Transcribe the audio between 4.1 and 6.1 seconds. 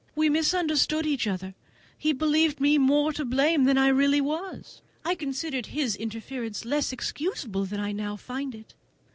was; I considered his